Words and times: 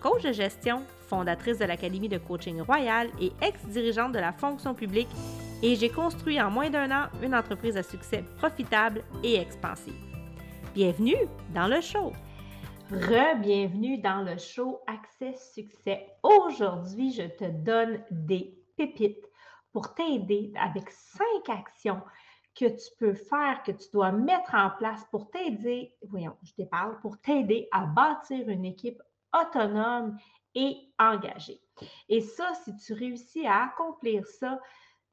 coach 0.00 0.22
de 0.22 0.32
gestion, 0.32 0.82
fondatrice 1.08 1.58
de 1.58 1.64
l'Académie 1.64 2.08
de 2.08 2.18
coaching 2.18 2.60
royal 2.60 3.08
et 3.20 3.32
ex-dirigeante 3.42 4.12
de 4.12 4.18
la 4.18 4.32
fonction 4.32 4.74
publique, 4.74 5.08
et 5.62 5.74
j'ai 5.74 5.88
construit 5.88 6.40
en 6.40 6.50
moins 6.50 6.70
d'un 6.70 6.90
an 6.90 7.08
une 7.22 7.34
entreprise 7.34 7.76
à 7.76 7.82
succès 7.82 8.24
profitable 8.36 9.02
et 9.24 9.36
expansive. 9.36 9.94
Bienvenue 10.74 11.16
dans 11.54 11.66
le 11.66 11.80
show! 11.80 12.12
Re-bienvenue 12.90 13.98
dans 13.98 14.22
le 14.22 14.38
show 14.38 14.80
Accès 14.86 15.34
Succès. 15.52 16.06
Aujourd'hui, 16.22 17.12
je 17.12 17.24
te 17.24 17.44
donne 17.44 18.00
des 18.10 18.56
pépites 18.76 19.26
pour 19.72 19.94
t'aider 19.94 20.52
avec 20.58 20.88
cinq 20.90 21.48
actions 21.50 22.00
que 22.58 22.64
tu 22.64 22.90
peux 22.98 23.14
faire, 23.14 23.62
que 23.64 23.72
tu 23.72 23.90
dois 23.92 24.10
mettre 24.10 24.54
en 24.54 24.70
place 24.78 25.04
pour 25.10 25.30
t'aider, 25.30 25.94
voyons, 26.08 26.34
je 26.42 26.52
te 26.54 26.62
parle, 26.62 26.98
pour 27.00 27.20
t'aider 27.20 27.68
à 27.72 27.84
bâtir 27.84 28.48
une 28.48 28.64
équipe 28.64 29.02
autonome 29.32 30.18
et 30.54 30.76
engagée. 30.98 31.60
Et 32.08 32.20
ça, 32.20 32.52
si 32.64 32.76
tu 32.76 32.92
réussis 32.92 33.46
à 33.46 33.64
accomplir 33.64 34.26
ça, 34.26 34.60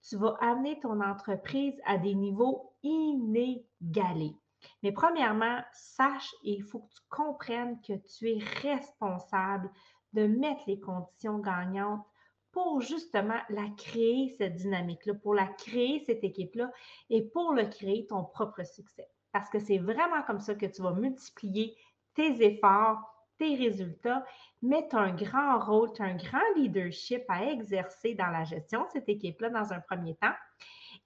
tu 0.07 0.17
vas 0.17 0.37
amener 0.40 0.79
ton 0.79 1.01
entreprise 1.01 1.79
à 1.85 1.98
des 1.98 2.15
niveaux 2.15 2.73
inégalés. 2.84 4.35
Mais 4.84 4.91
premièrement, 4.91 5.59
sache 5.73 6.34
et 6.43 6.53
il 6.53 6.63
faut 6.63 6.79
que 6.79 6.93
tu 6.93 7.01
comprennes 7.09 7.79
que 7.81 7.93
tu 7.93 8.31
es 8.31 8.40
responsable 8.62 9.70
de 10.13 10.27
mettre 10.27 10.62
les 10.68 10.79
conditions 10.79 11.40
gagnantes 11.40 12.05
pour 12.51 12.81
justement 12.81 13.40
la 13.49 13.68
créer, 13.77 14.34
cette 14.37 14.55
dynamique-là, 14.55 15.13
pour 15.15 15.34
la 15.34 15.47
créer, 15.47 16.03
cette 16.05 16.23
équipe-là, 16.23 16.71
et 17.09 17.21
pour 17.21 17.53
le 17.53 17.65
créer 17.65 18.07
ton 18.07 18.23
propre 18.23 18.63
succès. 18.63 19.09
Parce 19.34 19.49
que 19.49 19.59
c'est 19.59 19.77
vraiment 19.77 20.23
comme 20.25 20.40
ça 20.40 20.55
que 20.55 20.65
tu 20.65 20.81
vas 20.81 20.93
multiplier 20.93 21.75
tes 22.13 22.41
efforts, 22.41 23.15
tes 23.37 23.55
résultats, 23.55 24.25
mais 24.61 24.87
tu 24.89 24.95
as 24.95 24.99
un 24.99 25.15
grand 25.15 25.59
rôle, 25.59 25.93
tu 25.93 26.01
as 26.01 26.05
un 26.05 26.15
grand 26.15 26.53
leadership 26.55 27.23
à 27.27 27.45
exercer 27.45 28.15
dans 28.15 28.29
la 28.29 28.43
gestion 28.43 28.83
de 28.83 28.89
cette 28.93 29.09
équipe-là 29.09 29.49
dans 29.49 29.73
un 29.73 29.79
premier 29.79 30.15
temps 30.15 30.33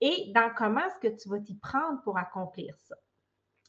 et 0.01 0.31
dans 0.33 0.51
comment 0.55 0.81
est-ce 0.81 1.09
que 1.09 1.21
tu 1.21 1.29
vas 1.29 1.39
t'y 1.39 1.55
prendre 1.55 2.01
pour 2.03 2.17
accomplir 2.17 2.75
ça. 2.77 2.95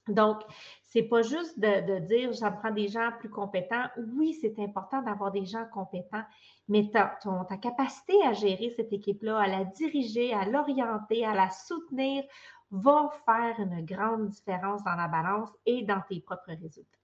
Donc, 0.08 0.42
c'est 0.82 1.02
pas 1.02 1.22
juste 1.22 1.58
de, 1.58 1.98
dire 2.00 2.32
j'en 2.32 2.52
prends 2.52 2.70
des 2.70 2.88
gens 2.88 3.10
plus 3.18 3.28
compétents. 3.28 3.84
Oui, 4.14 4.36
c'est 4.40 4.58
important 4.58 5.02
d'avoir 5.02 5.30
des 5.30 5.44
gens 5.44 5.66
compétents, 5.72 6.24
mais 6.68 6.90
ta 6.90 7.16
capacité 7.60 8.14
à 8.24 8.32
gérer 8.32 8.72
cette 8.76 8.92
équipe-là, 8.92 9.38
à 9.38 9.46
la 9.46 9.64
diriger, 9.64 10.32
à 10.32 10.46
l'orienter, 10.46 11.24
à 11.24 11.34
la 11.34 11.50
soutenir, 11.50 12.24
va 12.70 13.10
faire 13.24 13.58
une 13.58 13.84
grande 13.84 14.28
différence 14.28 14.82
dans 14.84 14.94
la 14.94 15.08
balance 15.08 15.50
et 15.66 15.82
dans 15.82 16.00
tes 16.08 16.20
propres 16.20 16.54
résultats. 16.60 16.99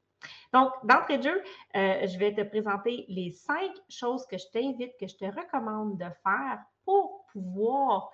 Donc, 0.56 0.72
d'entrée 0.84 1.18
de 1.18 1.24
jeu, 1.24 1.42
euh, 1.76 2.06
je 2.06 2.18
vais 2.18 2.34
te 2.34 2.40
présenter 2.40 3.04
les 3.08 3.30
cinq 3.30 3.70
choses 3.90 4.24
que 4.24 4.38
je 4.38 4.46
t'invite, 4.54 4.96
que 4.98 5.06
je 5.06 5.14
te 5.14 5.26
recommande 5.26 5.98
de 5.98 6.06
faire 6.24 6.64
pour 6.86 7.26
pouvoir 7.30 8.10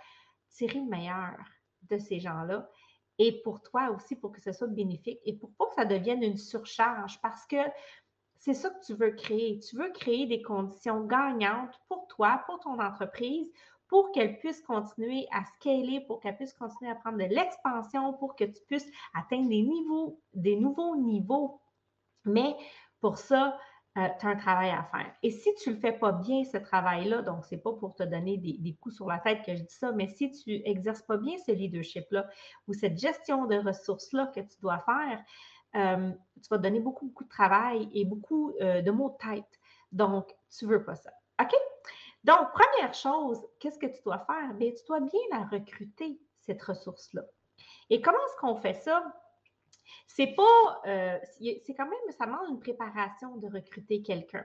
tirer 0.51 0.81
le 0.81 0.87
meilleur 0.87 1.37
de 1.89 1.99
ces 1.99 2.19
gens-là 2.19 2.69
et 3.19 3.41
pour 3.43 3.63
toi 3.63 3.91
aussi, 3.91 4.17
pour 4.17 4.33
que 4.33 4.41
ce 4.41 4.51
soit 4.51 4.67
bénéfique 4.67 5.21
et 5.25 5.35
pour 5.37 5.53
pas 5.53 5.67
que 5.67 5.75
ça 5.75 5.85
devienne 5.85 6.25
une 6.25 6.37
surcharge 6.37 7.21
parce 7.23 7.47
que 7.47 7.59
c'est 8.39 8.55
ça 8.55 8.71
que 8.71 8.85
tu 8.85 8.95
veux 8.95 9.13
créer. 9.13 9.61
Tu 9.61 9.77
veux 9.77 9.93
créer 9.93 10.27
des 10.27 10.43
conditions 10.43 11.05
gagnantes 11.05 11.81
pour 11.87 12.09
toi, 12.09 12.43
pour 12.47 12.59
ton 12.59 12.81
entreprise, 12.81 13.47
pour 13.87 14.11
qu'elle 14.11 14.41
puisse 14.41 14.61
continuer 14.63 15.29
à 15.31 15.45
scaler, 15.45 16.01
pour 16.01 16.19
qu'elle 16.19 16.37
puisse 16.37 16.55
continuer 16.55 16.91
à 16.91 16.97
prendre 16.97 17.19
de 17.19 17.33
l'expansion, 17.33 18.15
pour 18.15 18.35
que 18.35 18.43
tu 18.43 18.61
puisses 18.67 18.91
atteindre 19.15 19.49
des 19.49 19.63
niveaux, 19.63 20.19
des 20.35 20.57
nouveaux 20.57 20.97
niveaux. 20.97 21.62
Mais 22.25 22.57
pour 23.01 23.19
ça, 23.19 23.59
euh, 23.99 24.09
tu 24.19 24.27
as 24.27 24.31
un 24.31 24.37
travail 24.37 24.71
à 24.71 24.85
faire. 24.85 25.13
Et 25.23 25.31
si 25.31 25.55
tu 25.57 25.69
ne 25.69 25.75
le 25.75 25.81
fais 25.81 25.93
pas 25.93 26.13
bien, 26.13 26.45
ce 26.45 26.57
travail-là, 26.57 27.21
donc 27.21 27.45
ce 27.45 27.55
n'est 27.55 27.61
pas 27.61 27.73
pour 27.75 27.95
te 27.95 28.03
donner 28.03 28.39
des, 28.39 28.75
coups 28.81 28.95
sur 28.95 29.07
la 29.07 29.19
tête 29.19 29.45
que 29.45 29.55
je 29.55 29.63
dis 29.63 29.75
ça, 29.75 29.93
mais 29.93 30.07
si 30.07 30.31
tu 30.31 30.61
n'exerces 30.61 31.03
pas 31.03 31.19
bien 31.19 31.37
ce 31.47 31.53
leadership-là 31.53 32.27
ou 32.69 32.73
cette 32.73 32.99
gestion 32.99 33.45
de 33.45 33.57
ressources-là 33.57 34.29
que 34.35 34.41
tu 34.41 34.59
dois 34.63 34.79
faire, 34.79 35.23
euh, 35.75 36.11
tu 36.37 36.49
vas 36.51 36.59
donner 36.59 36.81
beaucoup, 36.81 37.07
beaucoup 37.07 37.25
de 37.25 37.29
travail 37.29 37.91
et 37.93 38.07
beaucoup 38.07 38.55
euh, 38.63 38.81
de 38.81 38.91
mots 38.91 39.11
de 39.21 39.31
tête. 39.31 39.61
Donc, 39.91 40.35
tu 40.57 40.65
ne 40.65 40.71
veux 40.71 40.85
pas 40.85 40.95
ça. 40.95 41.11
OK? 41.43 41.55
Donc, 42.25 42.49
première 42.53 42.95
chose, 42.95 43.45
qu'est-ce 43.59 43.79
que 43.79 43.87
tu 43.87 44.03
dois 44.05 44.21
faire? 44.21 44.55
Bien, 44.55 44.71
tu 44.71 44.85
dois 44.87 45.01
bien 45.01 45.21
la 45.33 45.45
recruter, 45.45 46.19
cette 46.39 46.63
ressource-là. 46.63 47.23
Et 47.91 48.01
comment 48.01 48.19
est-ce 48.19 48.41
qu'on 48.41 48.57
fait 48.57 48.75
ça? 48.75 49.05
C'est 50.07 50.35
pas, 50.35 50.81
euh, 50.87 51.19
c'est 51.41 51.75
quand 51.75 51.87
même, 51.87 52.17
ça 52.19 52.27
demande 52.27 52.49
une 52.51 52.61
préparation 52.61 53.37
de 53.37 53.47
recruter 53.47 54.03
quelqu'un. 54.03 54.45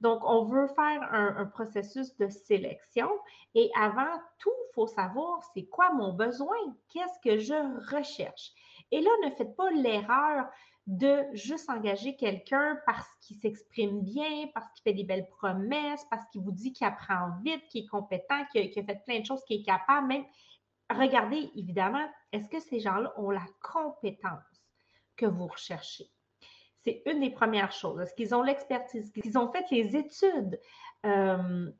Donc, 0.00 0.22
on 0.24 0.44
veut 0.44 0.68
faire 0.68 1.08
un, 1.12 1.44
processus 1.46 2.16
de 2.16 2.28
sélection 2.28 3.10
et 3.54 3.70
avant 3.78 4.18
tout, 4.38 4.52
il 4.70 4.74
faut 4.74 4.86
savoir 4.86 5.42
c'est 5.52 5.66
quoi 5.66 5.92
mon 5.92 6.14
besoin, 6.14 6.56
qu'est-ce 6.88 7.18
que 7.22 7.38
je 7.38 7.94
recherche. 7.94 8.52
Et 8.90 9.00
là, 9.00 9.10
ne 9.24 9.30
faites 9.30 9.54
pas 9.56 9.70
l'erreur 9.70 10.46
de 10.86 11.24
juste 11.34 11.68
engager 11.68 12.16
quelqu'un 12.16 12.78
parce 12.86 13.06
qu'il 13.20 13.36
s'exprime 13.36 14.00
bien, 14.00 14.48
parce 14.54 14.66
qu'il 14.72 14.82
fait 14.82 14.94
des 14.94 15.04
belles 15.04 15.28
promesses, 15.28 16.04
parce 16.10 16.26
qu'il 16.30 16.40
vous 16.40 16.50
dit 16.50 16.72
qu'il 16.72 16.86
apprend 16.86 17.36
vite, 17.44 17.68
qu'il 17.68 17.84
est 17.84 17.88
compétent, 17.88 18.44
qu'il 18.50 18.62
a, 18.62 18.82
fait 18.82 19.04
plein 19.04 19.20
de 19.20 19.26
choses, 19.26 19.44
qu'il 19.44 19.60
est 19.60 19.64
capable. 19.64 20.08
Même, 20.08 20.24
regardez, 20.90 21.50
évidemment, 21.54 22.08
est-ce 22.32 22.48
que 22.48 22.60
ces 22.60 22.80
gens-là 22.80 23.12
ont 23.18 23.30
la 23.30 23.44
compétence? 23.62 24.49
Que 25.20 25.26
vous 25.26 25.46
recherchez. 25.46 26.10
C'est 26.82 27.02
une 27.04 27.20
des 27.20 27.30
premières 27.30 27.72
choses. 27.72 28.00
Est-ce 28.00 28.14
qu'ils 28.14 28.34
ont 28.34 28.42
l'expertise? 28.42 29.04
Est-ce 29.04 29.20
qu'ils 29.20 29.38
ont 29.38 29.52
fait 29.52 29.66
les 29.70 29.96
études 29.96 30.58
euh, 31.04 31.70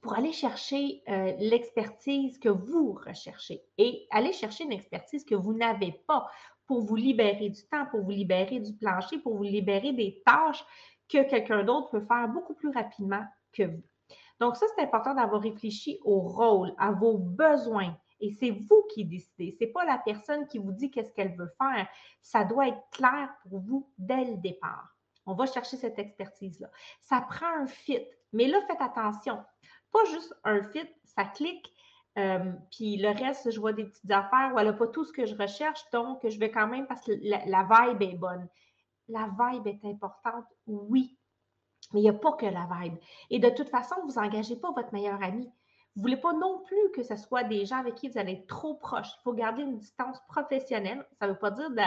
pour 0.00 0.14
aller 0.14 0.32
chercher 0.32 1.02
euh, 1.08 1.32
l'expertise 1.40 2.38
que 2.38 2.48
vous 2.48 2.92
recherchez? 2.92 3.64
Et 3.76 4.06
aller 4.10 4.32
chercher 4.32 4.64
une 4.64 4.72
expertise 4.72 5.24
que 5.24 5.34
vous 5.34 5.52
n'avez 5.52 5.92
pas 6.06 6.30
pour 6.66 6.80
vous 6.82 6.94
libérer 6.94 7.48
du 7.48 7.66
temps, 7.66 7.86
pour 7.90 8.02
vous 8.02 8.10
libérer 8.10 8.60
du 8.60 8.72
plancher, 8.74 9.18
pour 9.18 9.36
vous 9.36 9.42
libérer 9.42 9.92
des 9.92 10.22
tâches 10.24 10.64
que 11.08 11.28
quelqu'un 11.28 11.64
d'autre 11.64 11.90
peut 11.90 12.06
faire 12.06 12.28
beaucoup 12.28 12.54
plus 12.54 12.70
rapidement 12.70 13.24
que 13.52 13.64
vous. 13.64 13.82
Donc, 14.38 14.56
ça, 14.56 14.66
c'est 14.74 14.84
important 14.84 15.14
d'avoir 15.14 15.42
réfléchi 15.42 15.98
au 16.04 16.20
rôle, 16.20 16.72
à 16.78 16.92
vos 16.92 17.18
besoins, 17.18 17.96
et 18.20 18.30
c'est 18.30 18.50
vous 18.50 18.82
qui 18.92 19.04
décidez. 19.04 19.56
Ce 19.58 19.64
n'est 19.64 19.70
pas 19.70 19.84
la 19.84 19.98
personne 19.98 20.46
qui 20.46 20.58
vous 20.58 20.72
dit 20.72 20.90
qu'est-ce 20.90 21.12
qu'elle 21.12 21.36
veut 21.36 21.52
faire. 21.58 21.86
Ça 22.22 22.44
doit 22.44 22.68
être 22.68 22.82
clair 22.90 23.30
pour 23.42 23.60
vous 23.60 23.90
dès 23.98 24.24
le 24.24 24.36
départ. 24.36 24.96
On 25.26 25.34
va 25.34 25.46
chercher 25.46 25.76
cette 25.76 25.98
expertise-là. 25.98 26.70
Ça 27.02 27.20
prend 27.20 27.46
un 27.46 27.66
fit. 27.66 28.06
Mais 28.32 28.46
là, 28.46 28.60
faites 28.66 28.80
attention. 28.80 29.42
Pas 29.92 30.04
juste 30.06 30.34
un 30.44 30.62
fit, 30.70 30.88
ça 31.04 31.24
clique. 31.24 31.72
Euh, 32.18 32.52
puis 32.70 32.96
le 32.96 33.10
reste, 33.10 33.50
je 33.50 33.60
vois 33.60 33.72
des 33.72 33.84
petites 33.84 34.10
affaires 34.10 34.52
où 34.54 34.58
elle 34.58 34.66
n'a 34.66 34.72
pas 34.72 34.86
tout 34.86 35.04
ce 35.04 35.12
que 35.12 35.26
je 35.26 35.34
recherche, 35.34 35.80
donc 35.92 36.26
je 36.26 36.38
vais 36.38 36.50
quand 36.50 36.66
même 36.66 36.86
parce 36.86 37.04
que 37.04 37.12
la, 37.20 37.44
la 37.44 37.68
vibe 37.70 38.02
est 38.02 38.16
bonne. 38.16 38.48
La 39.08 39.28
vibe 39.38 39.66
est 39.66 39.84
importante, 39.84 40.46
oui, 40.66 41.18
mais 41.92 42.00
il 42.00 42.04
n'y 42.04 42.08
a 42.08 42.14
pas 42.14 42.32
que 42.32 42.46
la 42.46 42.66
vibe. 42.80 42.96
Et 43.30 43.38
de 43.38 43.50
toute 43.50 43.68
façon, 43.68 43.96
vous 44.04 44.14
n'engagez 44.14 44.56
pas 44.56 44.70
votre 44.72 44.92
meilleur 44.92 45.22
ami. 45.22 45.50
Vous 45.96 46.02
ne 46.02 46.08
voulez 46.08 46.20
pas 46.20 46.34
non 46.34 46.62
plus 46.66 46.90
que 46.94 47.02
ce 47.02 47.16
soit 47.16 47.42
des 47.42 47.64
gens 47.64 47.78
avec 47.78 47.94
qui 47.94 48.10
vous 48.10 48.18
allez 48.18 48.32
être 48.32 48.46
trop 48.46 48.74
proche. 48.74 49.08
Il 49.18 49.22
faut 49.24 49.32
garder 49.32 49.62
une 49.62 49.78
distance 49.78 50.18
professionnelle. 50.28 51.06
Ça 51.18 51.26
ne 51.26 51.32
veut 51.32 51.38
pas 51.38 51.50
dire 51.50 51.70
de 51.70 51.80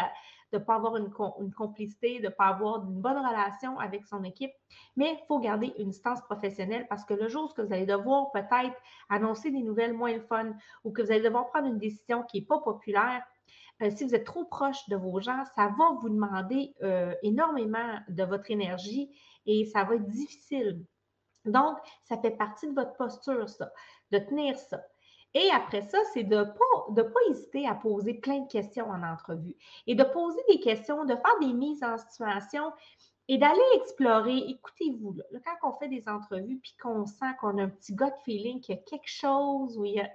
ne 0.53 0.57
pas 0.57 0.73
avoir 0.73 0.97
une, 0.97 1.11
complicité, 1.53 2.17
de 2.17 2.25
ne 2.25 2.29
pas 2.29 2.47
avoir 2.47 2.83
une 2.83 3.01
bonne 3.01 3.17
relation 3.17 3.77
avec 3.77 4.07
son 4.07 4.23
équipe, 4.23 4.51
mais 4.95 5.11
il 5.11 5.25
faut 5.27 5.37
garder 5.37 5.75
une 5.77 5.91
distance 5.91 6.21
professionnelle 6.21 6.87
parce 6.89 7.05
que 7.05 7.13
le 7.13 7.27
jour 7.27 7.53
où 7.55 7.61
vous 7.61 7.71
allez 7.71 7.85
devoir 7.85 8.31
peut-être 8.31 8.75
annoncer 9.09 9.51
des 9.51 9.61
nouvelles 9.61 9.93
moins 9.93 10.19
fun 10.21 10.55
ou 10.83 10.91
que 10.91 11.03
vous 11.03 11.11
allez 11.11 11.21
devoir 11.21 11.47
prendre 11.49 11.67
une 11.67 11.77
décision 11.77 12.23
qui 12.23 12.39
n'est 12.39 12.47
pas 12.47 12.57
populaire, 12.61 13.21
euh, 13.83 13.91
si 13.91 14.05
vous 14.05 14.15
êtes 14.15 14.25
trop 14.25 14.45
proche 14.45 14.89
de 14.89 14.95
vos 14.95 15.19
gens, 15.19 15.43
ça 15.55 15.67
va 15.67 15.91
vous 16.01 16.09
demander 16.09 16.73
euh, 16.81 17.13
énormément 17.21 17.99
de 18.07 18.23
votre 18.23 18.49
énergie 18.49 19.15
et 19.45 19.65
ça 19.65 19.83
va 19.83 19.95
être 19.95 20.07
difficile 20.07 20.83
donc, 21.45 21.77
ça 22.03 22.17
fait 22.17 22.31
partie 22.31 22.67
de 22.67 22.73
votre 22.73 22.93
posture, 22.93 23.47
ça, 23.47 23.71
de 24.11 24.19
tenir 24.19 24.57
ça. 24.57 24.81
Et 25.33 25.49
après 25.51 25.83
ça, 25.83 25.99
c'est 26.13 26.23
de 26.23 26.37
ne 26.37 26.43
pas, 26.43 26.85
de 26.89 27.03
pas 27.03 27.19
hésiter 27.29 27.67
à 27.67 27.75
poser 27.75 28.15
plein 28.15 28.39
de 28.39 28.47
questions 28.47 28.89
en 28.89 29.03
entrevue 29.03 29.55
et 29.85 29.93
de 29.93 30.03
poser 30.03 30.41
des 30.47 30.59
questions, 30.59 31.05
de 31.05 31.15
faire 31.15 31.39
des 31.39 31.53
mises 31.53 31.83
en 31.83 31.97
situation 31.97 32.71
et 33.27 33.37
d'aller 33.37 33.61
explorer. 33.75 34.37
Écoutez-vous, 34.37 35.13
là, 35.13 35.39
quand 35.45 35.69
on 35.69 35.77
fait 35.77 35.87
des 35.87 36.09
entrevues 36.09 36.59
puis 36.59 36.75
qu'on 36.81 37.05
sent 37.05 37.35
qu'on 37.39 37.59
a 37.59 37.63
un 37.63 37.69
petit 37.69 37.93
gut 37.93 38.05
feeling 38.25 38.59
qu'il 38.59 38.75
y 38.75 38.79
a 38.79 38.81
quelque 38.81 39.07
chose 39.07 39.77
où 39.77 39.85
il 39.85 39.93
y 39.93 39.99
a. 39.99 40.09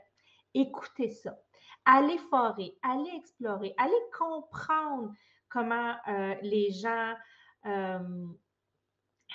écoutez 0.53 1.11
ça. 1.11 1.39
Allez 1.85 2.19
forer, 2.19 2.77
allez 2.83 3.11
explorer, 3.15 3.75
allez 3.77 3.93
comprendre 4.19 5.13
comment 5.49 5.95
euh, 6.09 6.35
les 6.43 6.73
gens 6.73 7.15
euh, 7.67 8.27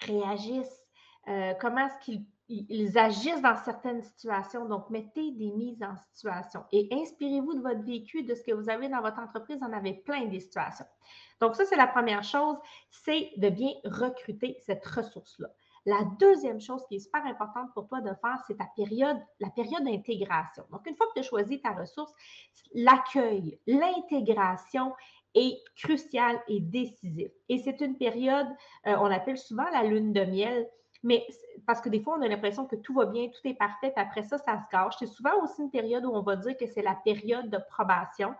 réagissent, 0.02 0.84
euh, 1.28 1.54
comment 1.62 1.86
est-ce 1.88 2.06
qu'ils 2.06 2.26
ils 2.50 2.98
agissent 2.98 3.42
dans 3.42 3.56
certaines 3.56 4.02
situations. 4.02 4.66
Donc, 4.66 4.90
mettez 4.90 5.32
des 5.32 5.52
mises 5.52 5.84
en 5.84 5.96
situation 5.96 6.64
et 6.72 6.90
inspirez-vous 6.92 7.54
de 7.54 7.62
votre 7.62 7.84
vécu, 7.84 8.24
de 8.24 8.34
ce 8.34 8.44
que 8.44 8.52
vous 8.52 8.70
avez 8.70 8.90
dans 8.90 9.02
votre 9.02 9.20
entreprise. 9.20 9.60
On 9.62 9.72
avait 9.72 9.94
plein 9.94 10.26
des 10.26 10.40
situations. 10.40 10.86
Donc, 11.40 11.56
ça, 11.56 11.66
c'est 11.66 11.76
la 11.76 11.88
première 11.88 12.24
chose, 12.24 12.58
c'est 12.90 13.32
de 13.38 13.50
bien 13.50 13.72
recruter 13.86 14.58
cette 14.66 14.86
ressource-là. 14.86 15.48
La 15.86 16.04
deuxième 16.20 16.60
chose 16.60 16.84
qui 16.88 16.96
est 16.96 17.00
super 17.00 17.26
importante 17.26 17.74
pour 17.74 17.88
toi 17.88 18.02
de 18.02 18.12
faire, 18.22 18.44
c'est 18.48 18.58
ta 18.58 18.68
période, 18.76 19.18
la 19.40 19.50
période 19.50 19.84
d'intégration. 19.84 20.66
Donc, 20.72 20.86
une 20.86 20.96
fois 20.96 21.08
que 21.08 21.14
tu 21.14 21.20
as 21.20 21.24
choisi 21.24 21.62
ta 21.62 21.72
ressource, 21.72 22.12
l'accueil, 22.74 23.60
l'intégration 23.66 24.94
est 25.36 25.58
crucial 25.78 26.42
et 26.48 26.60
décisif. 26.60 27.32
Et 27.48 27.60
c'est 27.60 27.80
une 27.82 27.98
période, 27.98 28.48
euh, 28.88 28.96
on 29.00 29.06
appelle 29.06 29.38
souvent 29.38 29.70
la 29.72 29.84
lune 29.84 30.12
de 30.12 30.26
miel, 30.26 30.68
mais 31.04 31.26
parce 31.70 31.82
que 31.82 31.90
des 31.90 32.02
fois, 32.02 32.18
on 32.18 32.24
a 32.24 32.28
l'impression 32.28 32.66
que 32.66 32.76
tout 32.76 32.96
va 32.96 33.06
bien, 33.06 33.28
tout 33.28 33.48
est 33.48 33.54
parfait, 33.54 33.92
puis 33.96 34.04
après 34.04 34.24
ça, 34.24 34.40
ça 34.40 34.58
se 34.58 34.64
gâche. 34.72 34.96
C'est 34.98 35.06
souvent 35.06 35.40
aussi 35.44 35.62
une 35.62 35.70
période 35.70 36.04
où 36.04 36.10
on 36.10 36.24
va 36.24 36.36
dire 36.36 36.58
que 36.58 36.66
c'est 36.66 36.82
la 36.82 36.96
période 36.96 37.48
de 37.52 37.60
probation. 37.70 38.34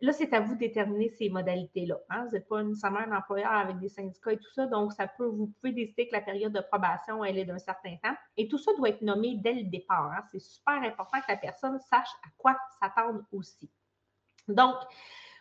Là, 0.00 0.14
c'est 0.14 0.32
à 0.32 0.40
vous 0.40 0.54
de 0.54 0.60
déterminer 0.60 1.10
ces 1.10 1.28
modalités-là. 1.28 1.98
Hein. 2.08 2.24
Vous 2.24 2.30
n'êtes 2.30 2.48
pas 2.48 2.62
nécessairement 2.62 3.00
un 3.00 3.14
employeur 3.14 3.52
avec 3.52 3.78
des 3.78 3.90
syndicats 3.90 4.32
et 4.32 4.38
tout 4.38 4.50
ça, 4.54 4.64
donc 4.68 4.94
ça 4.94 5.06
peut, 5.06 5.26
vous 5.26 5.52
pouvez 5.60 5.74
décider 5.74 6.08
que 6.08 6.14
la 6.14 6.22
période 6.22 6.54
de 6.54 6.62
probation, 6.62 7.22
elle 7.22 7.36
est 7.36 7.44
d'un 7.44 7.58
certain 7.58 7.94
temps. 8.02 8.16
Et 8.38 8.48
tout 8.48 8.56
ça 8.56 8.72
doit 8.78 8.88
être 8.88 9.02
nommé 9.02 9.36
dès 9.36 9.52
le 9.52 9.64
départ. 9.64 10.10
Hein. 10.10 10.24
C'est 10.32 10.40
super 10.40 10.82
important 10.82 11.20
que 11.20 11.30
la 11.30 11.36
personne 11.36 11.78
sache 11.78 12.08
à 12.24 12.30
quoi 12.38 12.56
s'attendre 12.80 13.20
aussi. 13.32 13.68
Donc, 14.48 14.76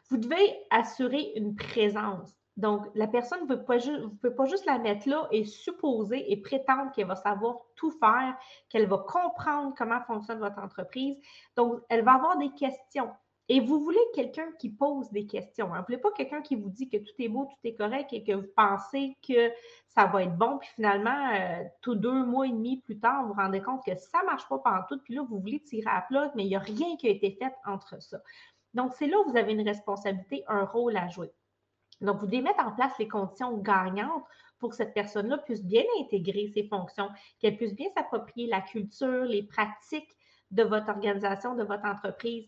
vous 0.10 0.18
devez 0.18 0.66
assurer 0.69 1.31
une 1.38 1.56
présence. 1.56 2.40
Donc, 2.57 2.86
la 2.95 3.07
personne 3.07 3.42
ne 3.42 3.56
peut 3.56 3.63
pas, 3.63 4.45
juste, 4.45 4.65
la 4.65 4.77
mettre 4.77 5.07
là 5.07 5.27
et 5.31 5.45
supposer 5.45 6.31
et 6.31 6.38
prétendre 6.38 6.92
qu'elle 6.92 7.07
va 7.07 7.15
savoir 7.15 7.57
tout 7.75 7.92
faire, 7.92 8.38
qu'elle 8.69 8.88
va 8.88 8.98
comprendre 8.98 9.74
comment 9.77 10.01
fonctionne 10.01 10.39
votre 10.39 10.59
entreprise. 10.59 11.18
Donc, 11.56 11.81
elle 11.89 12.03
va 12.03 12.13
avoir 12.13 12.38
des 12.38 12.51
questions. 12.51 13.09
Et 13.48 13.59
vous 13.59 13.80
voulez 13.80 14.00
quelqu'un 14.13 14.50
qui 14.59 14.69
pose 14.69 15.09
des 15.12 15.25
questions. 15.25 15.74
Hein. 15.74 15.77
Vous 15.77 15.81
ne 15.81 15.86
voulez 15.88 15.98
pas 15.98 16.12
quelqu'un 16.12 16.42
qui 16.42 16.56
vous 16.56 16.69
dit 16.69 16.88
que 16.88 16.98
tout 16.98 17.13
est 17.19 17.27
beau, 17.27 17.45
tout 17.45 17.68
est 17.68 17.75
correct 17.75 18.13
et 18.13 18.24
que 18.24 18.33
vous 18.33 18.48
pensez 18.56 19.18
que 19.27 19.51
ça 19.88 20.06
va 20.06 20.24
être 20.24 20.38
bon, 20.38 20.57
puis 20.57 20.69
finalement, 20.75 21.33
euh, 21.33 21.63
tous 21.81 21.95
deux 21.95 22.24
mois 22.24 22.47
et 22.47 22.51
demi 22.51 22.77
plus 22.77 22.97
tard, 22.97 23.24
vous 23.24 23.33
vous 23.33 23.42
rendez 23.42 23.62
compte 23.62 23.83
que 23.83 23.94
ça 23.97 24.21
ne 24.21 24.27
marche 24.27 24.47
pas 24.47 24.59
pendant 24.59 24.83
tout, 24.88 25.00
puis 25.04 25.15
là, 25.15 25.24
vous 25.24 25.39
voulez 25.39 25.59
tirer 25.59 25.89
à 25.89 26.01
plat, 26.01 26.31
mais 26.36 26.44
il 26.44 26.47
n'y 26.47 26.56
a 26.56 26.59
rien 26.59 26.95
qui 26.95 27.07
a 27.07 27.09
été 27.09 27.31
fait 27.31 27.54
entre 27.65 28.01
ça. 28.01 28.19
Donc, 28.74 28.94
c'est 28.94 29.07
là 29.07 29.19
où 29.19 29.30
vous 29.30 29.36
avez 29.36 29.51
une 29.51 29.68
responsabilité, 29.68 30.45
un 30.47 30.63
rôle 30.63 30.95
à 30.95 31.09
jouer. 31.09 31.33
Donc, 32.01 32.18
vous 32.19 32.25
devez 32.25 32.42
mettre 32.42 32.65
en 32.65 32.71
place 32.71 32.94
les 33.00 33.07
conditions 33.07 33.57
gagnantes 33.57 34.24
pour 34.59 34.69
que 34.69 34.75
cette 34.75 34.94
personne-là 34.94 35.39
puisse 35.39 35.63
bien 35.63 35.83
intégrer 36.00 36.51
ses 36.53 36.68
fonctions, 36.68 37.09
qu'elle 37.39 37.57
puisse 37.57 37.75
bien 37.75 37.89
s'approprier 37.95 38.48
la 38.48 38.62
culture, 38.62 39.24
les 39.24 39.44
pratiques 39.44 40.15
de 40.51 40.63
votre 40.63 40.89
organisation, 40.89 41.56
de 41.56 41.63
votre 41.63 41.86
entreprise. 41.86 42.45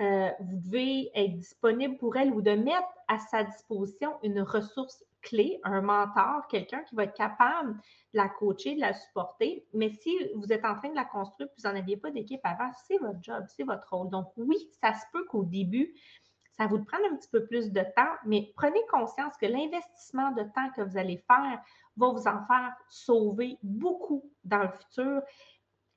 Euh, 0.00 0.28
vous 0.40 0.56
devez 0.56 1.10
être 1.14 1.36
disponible 1.36 1.96
pour 1.98 2.16
elle 2.16 2.32
ou 2.32 2.42
de 2.42 2.50
mettre 2.50 2.88
à 3.08 3.18
sa 3.18 3.44
disposition 3.44 4.12
une 4.22 4.40
ressource 4.40 5.04
clé, 5.22 5.60
un 5.62 5.80
mentor, 5.80 6.46
quelqu'un 6.48 6.82
qui 6.82 6.94
va 6.94 7.04
être 7.04 7.14
capable 7.14 7.74
de 7.74 8.18
la 8.18 8.28
coacher, 8.28 8.74
de 8.74 8.80
la 8.80 8.92
supporter. 8.92 9.64
Mais 9.72 9.90
si 9.90 10.14
vous 10.34 10.52
êtes 10.52 10.64
en 10.64 10.74
train 10.74 10.90
de 10.90 10.94
la 10.94 11.04
construire 11.04 11.48
vous 11.56 11.68
n'en 11.68 11.76
aviez 11.76 11.96
pas 11.96 12.10
d'équipe 12.10 12.40
avant, 12.44 12.70
c'est 12.86 12.98
votre 12.98 13.22
job, 13.22 13.44
c'est 13.48 13.64
votre 13.64 13.88
rôle. 13.94 14.10
Donc 14.10 14.26
oui, 14.36 14.56
ça 14.82 14.94
se 14.94 15.04
peut 15.12 15.24
qu'au 15.26 15.44
début, 15.44 15.94
ça 16.58 16.66
vous 16.66 16.84
prendre 16.84 17.04
un 17.10 17.16
petit 17.16 17.28
peu 17.28 17.46
plus 17.46 17.72
de 17.72 17.80
temps, 17.96 18.14
mais 18.24 18.52
prenez 18.56 18.80
conscience 18.90 19.36
que 19.36 19.46
l'investissement 19.46 20.30
de 20.32 20.42
temps 20.42 20.70
que 20.76 20.82
vous 20.82 20.96
allez 20.96 21.18
faire 21.26 21.60
va 21.96 22.08
vous 22.08 22.26
en 22.28 22.46
faire 22.46 22.72
sauver 22.88 23.58
beaucoup 23.62 24.30
dans 24.44 24.62
le 24.62 24.68
futur 24.68 25.22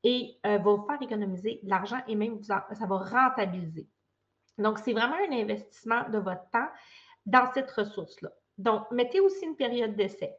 et 0.03 0.39
euh, 0.45 0.57
va 0.57 0.73
vous 0.73 0.85
faire 0.85 1.01
économiser 1.01 1.59
de 1.63 1.69
l'argent 1.69 2.01
et 2.07 2.15
même 2.15 2.41
ça 2.43 2.65
va 2.71 2.97
rentabiliser. 2.97 3.87
Donc, 4.57 4.79
c'est 4.79 4.93
vraiment 4.93 5.17
un 5.29 5.31
investissement 5.31 6.09
de 6.09 6.17
votre 6.17 6.49
temps 6.49 6.67
dans 7.25 7.51
cette 7.53 7.69
ressource-là. 7.71 8.31
Donc, 8.57 8.89
mettez 8.91 9.19
aussi 9.19 9.45
une 9.45 9.55
période 9.55 9.95
d'essai. 9.95 10.35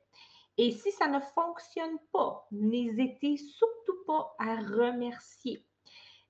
Et 0.57 0.73
si 0.73 0.91
ça 0.91 1.07
ne 1.07 1.21
fonctionne 1.21 1.99
pas, 2.13 2.47
n'hésitez 2.51 3.37
surtout 3.37 4.05
pas 4.07 4.35
à 4.41 4.57
remercier. 4.57 5.65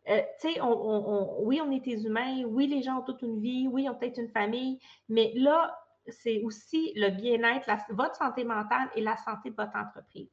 Euh, 0.08 0.22
tu 0.40 0.52
sais, 0.52 0.60
oui, 0.60 1.60
on 1.60 1.70
est 1.70 1.80
des 1.80 2.06
humains, 2.06 2.42
oui, 2.44 2.66
les 2.66 2.82
gens 2.82 3.00
ont 3.00 3.02
toute 3.02 3.20
une 3.22 3.40
vie, 3.40 3.68
oui, 3.68 3.84
ils 3.84 3.90
ont 3.90 3.94
peut-être 3.94 4.18
une 4.18 4.30
famille, 4.30 4.78
mais 5.08 5.32
là, 5.34 5.78
c'est 6.06 6.40
aussi 6.42 6.92
le 6.96 7.10
bien-être, 7.10 7.68
votre 7.90 8.16
santé 8.16 8.44
mentale 8.44 8.88
et 8.94 9.02
la 9.02 9.16
santé 9.18 9.50
de 9.50 9.56
votre 9.56 9.76
entreprise. 9.76 10.30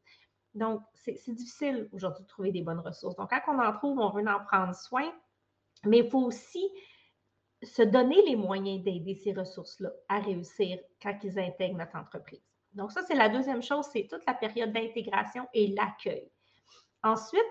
Donc, 0.54 0.82
c'est 0.94 1.34
difficile 1.34 1.90
aujourd'hui 1.92 2.24
de 2.24 2.28
trouver 2.28 2.52
des 2.52 2.62
bonnes 2.62 2.80
ressources. 2.80 3.18
Donc, 3.18 3.30
quand 3.30 3.42
on 3.54 3.60
en 3.60 3.74
trouve, 3.74 4.00
on 4.00 4.10
veut 4.12 4.26
en 4.26 4.40
prendre 4.46 4.74
soin, 4.74 5.12
mais 5.84 6.00
il 6.00 6.10
faut 6.10 6.24
aussi 6.24 6.66
se 7.62 7.82
donner 7.82 8.22
les 8.22 8.38
moyens 8.38 8.82
d'aider 8.84 9.16
ces 9.16 9.34
ressources-là 9.34 9.90
à 10.08 10.20
réussir 10.20 10.80
quand 11.02 11.18
ils 11.24 11.38
intègrent 11.38 11.78
notre 11.78 11.98
entreprise. 11.98 12.42
Donc, 12.74 12.92
ça, 12.92 13.02
c'est 13.04 13.16
la 13.16 13.28
deuxième 13.28 13.62
chose, 13.62 13.86
c'est 13.92 14.08
toute 14.08 14.26
la 14.26 14.34
période 14.34 14.72
d'intégration 14.72 15.48
et 15.54 15.68
l'accueil. 15.68 16.32
Ensuite, 17.04 17.42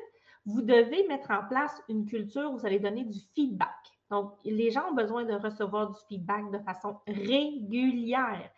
vous 0.47 0.63
devez 0.63 1.07
mettre 1.09 1.31
en 1.31 1.47
place 1.47 1.83
une 1.89 2.07
culture 2.07 2.51
où 2.51 2.59
vous 2.59 2.67
allez 2.67 2.79
donner 2.79 3.05
du 3.05 3.19
feedback. 3.35 3.71
Donc, 4.11 4.35
les 4.45 4.71
gens 4.71 4.91
ont 4.91 4.95
besoin 4.95 5.25
de 5.25 5.35
recevoir 5.35 5.91
du 5.91 5.99
feedback 6.09 6.51
de 6.51 6.59
façon 6.59 6.99
régulière. 7.07 8.51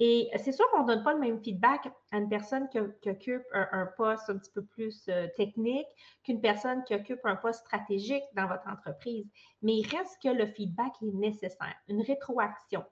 Et 0.00 0.28
c'est 0.38 0.52
sûr 0.52 0.68
qu'on 0.70 0.82
ne 0.82 0.88
donne 0.88 1.04
pas 1.04 1.14
le 1.14 1.20
même 1.20 1.40
feedback 1.42 1.88
à 2.10 2.18
une 2.18 2.28
personne 2.28 2.68
qui, 2.68 2.80
occupe 3.08 3.44
un, 3.52 3.86
poste 3.96 4.28
un 4.28 4.38
petit 4.38 4.50
peu 4.50 4.64
plus 4.64 5.04
euh, 5.08 5.28
technique 5.36 5.86
qu'une 6.24 6.40
personne 6.40 6.82
qui 6.84 6.94
occupe 6.94 7.20
un 7.24 7.36
poste 7.36 7.60
stratégique 7.60 8.24
dans 8.34 8.48
votre 8.48 8.68
entreprise. 8.68 9.24
Mais 9.62 9.76
il 9.76 9.86
reste 9.86 10.20
que 10.22 10.28
le 10.28 10.46
feedback 10.46 10.92
est 11.00 11.14
nécessaire, 11.14 11.74
une 11.88 12.02
rétroaction. 12.02 12.84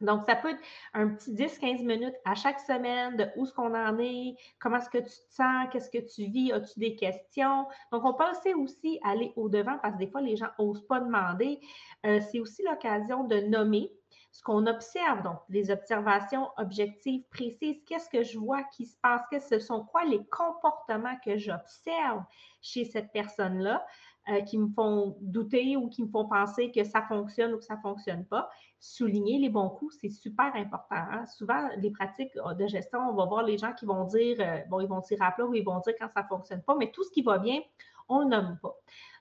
Donc, 0.00 0.24
ça 0.26 0.36
peut 0.36 0.50
être 0.50 0.62
un 0.94 1.08
petit 1.08 1.32
10-15 1.32 1.84
minutes 1.84 2.14
à 2.24 2.34
chaque 2.34 2.60
semaine 2.60 3.16
de 3.16 3.26
où 3.36 3.44
est-ce 3.44 3.52
qu'on 3.52 3.74
en 3.74 3.98
est, 3.98 4.36
comment 4.58 4.78
est-ce 4.78 4.90
que 4.90 4.98
tu 4.98 5.04
te 5.04 5.34
sens, 5.34 5.68
qu'est-ce 5.70 5.90
que 5.90 5.98
tu 5.98 6.30
vis, 6.30 6.52
as-tu 6.52 6.78
des 6.78 6.96
questions? 6.96 7.66
Donc, 7.92 8.04
on 8.04 8.14
peut 8.14 8.24
aussi 8.56 8.98
aller 9.04 9.32
au-devant 9.36 9.78
parce 9.82 9.94
que 9.94 9.98
des 9.98 10.10
fois, 10.10 10.20
les 10.20 10.36
gens 10.36 10.48
n'osent 10.58 10.86
pas 10.86 11.00
demander. 11.00 11.60
Euh, 12.06 12.20
c'est 12.30 12.40
aussi 12.40 12.62
l'occasion 12.62 13.24
de 13.24 13.40
nommer 13.40 13.92
ce 14.32 14.42
qu'on 14.42 14.66
observe, 14.66 15.22
donc 15.22 15.38
les 15.48 15.70
observations 15.70 16.50
objectives 16.56 17.24
précises, 17.30 17.82
qu'est-ce 17.86 18.08
que 18.08 18.22
je 18.22 18.38
vois 18.38 18.62
qui 18.64 18.86
se 18.86 18.96
passe, 18.98 19.22
ce 19.48 19.58
sont 19.58 19.84
quoi 19.84 20.04
les 20.04 20.24
comportements 20.26 21.16
que 21.24 21.36
j'observe 21.36 22.22
chez 22.62 22.84
cette 22.84 23.10
personne-là? 23.12 23.84
Euh, 24.30 24.40
qui 24.42 24.58
me 24.58 24.68
font 24.68 25.16
douter 25.20 25.76
ou 25.76 25.88
qui 25.88 26.02
me 26.02 26.08
font 26.08 26.26
penser 26.26 26.70
que 26.70 26.84
ça 26.84 27.02
fonctionne 27.02 27.52
ou 27.52 27.58
que 27.58 27.64
ça 27.64 27.76
ne 27.76 27.80
fonctionne 27.80 28.24
pas. 28.24 28.50
Souligner 28.78 29.38
les 29.38 29.48
bons 29.48 29.68
coups, 29.68 29.96
c'est 30.00 30.08
super 30.08 30.54
important. 30.54 30.96
Hein. 30.96 31.26
Souvent, 31.26 31.68
les 31.78 31.90
pratiques 31.90 32.32
de 32.58 32.66
gestion, 32.66 33.00
on 33.10 33.14
va 33.14 33.26
voir 33.26 33.42
les 33.42 33.58
gens 33.58 33.72
qui 33.72 33.86
vont 33.86 34.04
dire, 34.04 34.36
euh, 34.40 34.58
bon, 34.68 34.80
ils 34.80 34.88
vont 34.88 35.00
tirer 35.00 35.24
à 35.24 35.32
plat 35.32 35.44
ou 35.44 35.54
ils 35.54 35.64
vont 35.64 35.80
dire 35.80 35.94
quand 35.98 36.08
ça 36.14 36.22
ne 36.22 36.28
fonctionne 36.28 36.62
pas, 36.62 36.74
mais 36.76 36.90
tout 36.90 37.04
ce 37.04 37.10
qui 37.10 37.22
va 37.22 37.38
bien, 37.38 37.60
on 38.08 38.20
le 38.20 38.26
nomme 38.26 38.58
pas. 38.62 38.74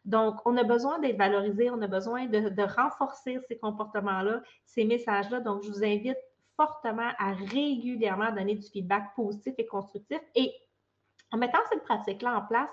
Donc, 0.06 0.36
on 0.46 0.56
a 0.58 0.64
besoin 0.64 1.00
d'être 1.00 1.18
valorisé, 1.18 1.70
on 1.70 1.82
a 1.82 1.88
besoin 1.88 2.26
de, 2.26 2.76
renforcer 2.76 3.40
ces 3.48 3.58
comportements-là, 3.58 4.42
ces 4.66 4.86
messages-là. 4.86 5.40
Donc, 5.42 5.64
je 5.64 5.70
vous 5.70 5.84
invite 5.84 6.18
fortement 6.56 7.12
à 7.18 7.34
régulièrement 7.34 8.32
donner 8.32 8.56
du 8.56 8.68
feedback 8.68 9.16
positif 9.16 9.54
et 9.58 9.66
constructif. 9.66 10.20
Et 10.36 10.54
en 11.32 11.38
mettant 11.38 11.60
cette 11.70 11.84
pratique-là 11.84 12.38
en 12.38 12.42
place, 12.42 12.70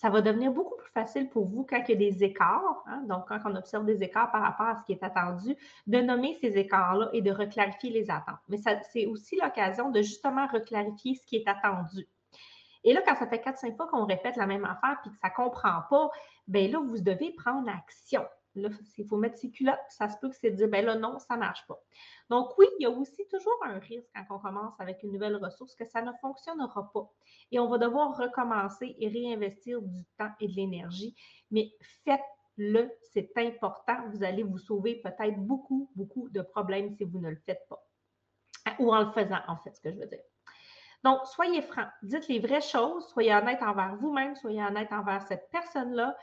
ça 0.00 0.08
va 0.08 0.22
devenir 0.22 0.50
beaucoup 0.50 0.76
plus 0.76 0.90
facile 0.92 1.28
pour 1.28 1.46
vous 1.46 1.66
quand 1.68 1.82
il 1.86 1.90
y 1.90 1.92
a 1.92 2.10
des 2.10 2.24
écarts, 2.24 2.82
hein, 2.86 3.02
donc 3.06 3.28
quand 3.28 3.38
on 3.44 3.54
observe 3.54 3.84
des 3.84 4.02
écarts 4.02 4.32
par 4.32 4.40
rapport 4.40 4.68
à 4.68 4.76
ce 4.76 4.84
qui 4.86 4.92
est 4.92 5.02
attendu, 5.02 5.54
de 5.86 5.98
nommer 5.98 6.38
ces 6.40 6.56
écarts-là 6.56 7.10
et 7.12 7.20
de 7.20 7.30
reclarifier 7.30 7.90
les 7.90 8.10
attentes. 8.10 8.40
Mais 8.48 8.56
c'est 8.90 9.04
aussi 9.04 9.36
l'occasion 9.36 9.90
de 9.90 10.00
justement 10.00 10.46
reclarifier 10.46 11.16
ce 11.16 11.26
qui 11.26 11.36
est 11.36 11.46
attendu. 11.46 12.08
Et 12.82 12.94
là, 12.94 13.02
quand 13.06 13.14
ça 13.14 13.26
fait 13.26 13.44
4-5 13.44 13.76
fois 13.76 13.88
qu'on 13.88 14.06
répète 14.06 14.36
la 14.36 14.46
même 14.46 14.64
affaire 14.64 15.00
puis 15.02 15.10
que 15.10 15.18
ça 15.18 15.28
ne 15.28 15.34
comprend 15.34 15.82
pas, 15.90 16.08
bien 16.48 16.68
là, 16.68 16.78
vous 16.78 16.98
devez 16.98 17.34
prendre 17.34 17.68
action. 17.68 18.24
Là, 18.56 18.68
il 18.98 19.06
faut 19.06 19.16
mettre 19.16 19.38
ses 19.38 19.50
culottes. 19.50 19.78
Ça 19.88 20.08
se 20.08 20.18
peut 20.18 20.28
que 20.28 20.36
c'est 20.36 20.50
dire, 20.50 20.68
ben 20.68 20.84
là, 20.84 20.96
non, 20.96 21.18
ça 21.18 21.34
ne 21.34 21.40
marche 21.40 21.64
pas. 21.68 21.80
Donc, 22.28 22.56
oui, 22.58 22.66
il 22.78 22.82
y 22.82 22.86
a 22.86 22.90
aussi 22.90 23.26
toujours 23.28 23.58
un 23.64 23.78
risque 23.78 24.08
quand 24.14 24.36
on 24.36 24.38
commence 24.38 24.74
avec 24.80 25.02
une 25.02 25.12
nouvelle 25.12 25.36
ressource 25.36 25.74
que 25.74 25.84
ça 25.84 26.02
ne 26.02 26.12
fonctionnera 26.20 26.90
pas. 26.92 27.10
Et 27.52 27.60
on 27.60 27.68
va 27.68 27.78
devoir 27.78 28.16
recommencer 28.16 28.96
et 28.98 29.08
réinvestir 29.08 29.80
du 29.82 30.04
temps 30.18 30.30
et 30.40 30.48
de 30.48 30.54
l'énergie. 30.54 31.14
Mais 31.50 31.70
faites-le, 32.04 32.90
c'est 33.12 33.32
important. 33.36 33.96
Vous 34.12 34.24
allez 34.24 34.42
vous 34.42 34.58
sauver 34.58 34.96
peut-être 34.96 35.38
beaucoup, 35.38 35.90
beaucoup 35.94 36.28
de 36.28 36.42
problèmes 36.42 36.90
si 36.90 37.04
vous 37.04 37.20
ne 37.20 37.30
le 37.30 37.40
faites 37.46 37.66
pas. 37.68 37.84
Ou 38.78 38.92
en 38.92 39.00
le 39.00 39.12
faisant, 39.12 39.40
en 39.46 39.56
fait, 39.58 39.74
ce 39.74 39.80
que 39.80 39.92
je 39.92 39.98
veux 39.98 40.06
dire. 40.06 40.20
Donc, 41.02 41.20
soyez 41.24 41.62
francs, 41.62 41.88
dites 42.02 42.28
les 42.28 42.40
vraies 42.40 42.60
choses, 42.60 43.08
soyez 43.08 43.34
honnête 43.34 43.62
envers 43.62 43.96
vous-même, 43.96 44.36
soyez 44.36 44.62
honnête 44.62 44.92
envers 44.92 45.22
cette 45.22 45.48
personne-là 45.50 46.14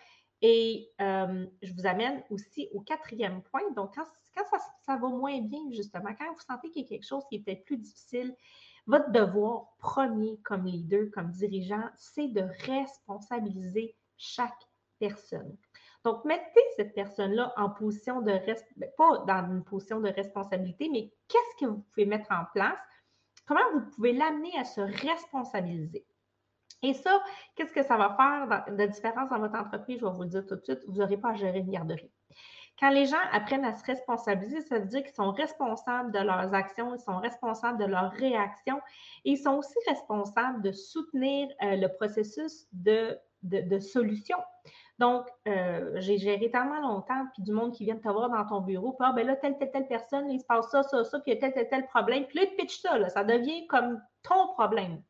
Et 0.41 0.91
je 0.99 1.73
vous 1.73 1.87
amène 1.87 2.23
aussi 2.29 2.69
au 2.73 2.81
quatrième 2.81 3.41
point. 3.43 3.69
Donc, 3.75 3.95
quand, 3.95 4.05
ça, 4.51 4.57
ça, 4.85 4.97
va 4.97 5.07
moins 5.07 5.41
bien, 5.41 5.61
justement, 5.71 6.13
quand 6.17 6.31
vous 6.31 6.39
sentez 6.41 6.69
qu'il 6.69 6.83
y 6.83 6.85
a 6.85 6.89
quelque 6.89 7.07
chose 7.07 7.23
qui 7.29 7.35
est 7.35 7.39
peut-être 7.39 7.65
plus 7.65 7.77
difficile, 7.77 8.35
votre 8.85 9.11
devoir 9.11 9.75
premier 9.79 10.39
comme 10.43 10.65
leader, 10.65 11.07
comme 11.13 11.31
dirigeant, 11.31 11.89
c'est 11.97 12.27
de 12.27 12.47
responsabiliser 12.65 13.95
chaque 14.17 14.67
personne. 14.99 15.57
Donc, 16.03 16.23
mettez 16.23 16.61
cette 16.75 16.93
personne-là 16.93 17.53
en 17.57 17.69
position 17.69 18.21
de, 18.21 18.39
ben, 18.77 18.89
pas 18.97 19.25
dans 19.27 19.51
une 19.51 19.63
position 19.63 19.99
de 19.99 20.09
responsabilité, 20.09 20.89
mais 20.89 21.11
qu'est-ce 21.27 21.65
que 21.65 21.69
vous 21.69 21.79
pouvez 21.79 22.05
mettre 22.05 22.31
en 22.31 22.45
place? 22.53 22.77
Comment 23.45 23.71
vous 23.73 23.81
pouvez 23.91 24.13
l'amener 24.13 24.57
à 24.57 24.63
se 24.63 24.81
responsabiliser? 24.81 26.05
Et 26.83 26.93
ça, 26.93 27.21
qu'est-ce 27.55 27.73
que 27.73 27.83
ça 27.83 27.97
va 27.97 28.15
faire 28.15 28.65
de 28.75 28.85
différence 28.85 29.29
dans 29.29 29.39
votre 29.39 29.55
entreprise? 29.55 29.99
Je 29.99 30.05
vais 30.05 30.11
vous 30.11 30.23
le 30.23 30.29
dire 30.29 30.45
tout 30.45 30.55
de 30.55 30.63
suite, 30.63 30.79
vous 30.87 30.99
n'aurez 30.99 31.17
pas 31.17 31.29
à 31.31 31.35
gérer 31.35 31.59
une 31.59 31.71
garderie. 31.71 32.11
Quand 32.79 32.91
les 32.91 33.07
gens 33.07 33.17
apprennent 33.31 33.65
à 33.65 33.73
se 33.73 33.83
responsabiliser, 33.85 34.61
ça 34.61 34.77
veut 34.77 34.85
dire 34.85 35.01
qu'ils 35.01 35.15
sont 35.15 35.31
responsables 35.31 36.11
de 36.11 36.19
leurs 36.19 36.53
actions, 36.53 36.93
ils 36.93 37.01
sont 37.01 37.17
responsables 37.17 37.79
de 37.79 37.85
leurs 37.85 38.11
réactions 38.11 38.79
et 39.25 39.31
ils 39.31 39.37
sont 39.37 39.55
aussi 39.55 39.77
responsables 39.87 40.61
de 40.61 40.71
soutenir 40.71 41.49
euh, 41.63 41.75
le 41.75 41.87
processus 41.87 42.67
de, 42.71 43.17
solution. 43.79 44.37
Donc, 44.99 45.25
euh, 45.47 45.93
j'ai 45.95 46.19
géré 46.19 46.51
tellement 46.51 46.81
longtemps, 46.81 47.25
puis 47.33 47.41
du 47.41 47.51
monde 47.51 47.73
qui 47.73 47.85
vient 47.85 47.95
te 47.95 48.07
voir 48.07 48.29
dans 48.29 48.45
ton 48.45 48.61
bureau, 48.61 48.91
puis 48.93 49.07
ah, 49.09 49.13
ben 49.13 49.25
là, 49.25 49.35
telle, 49.35 49.57
telle, 49.57 49.71
telle 49.71 49.87
personne, 49.87 50.29
il 50.29 50.39
se 50.39 50.45
passe 50.45 50.69
ça, 50.69 50.83
ça, 50.83 51.03
ça, 51.03 51.19
puis 51.19 51.31
il 51.31 51.35
y 51.35 51.37
a 51.37 51.41
tel, 51.41 51.53
tel, 51.53 51.69
tel 51.69 51.87
problème, 51.87 52.25
puis 52.25 52.39
là, 52.39 52.45
il 52.45 52.55
pitch 52.55 52.81
ça, 52.81 52.97
là, 52.97 53.09
ça 53.09 53.23
devient 53.23 53.65
comme 53.67 53.99
ton 54.21 54.53
problème. 54.53 55.01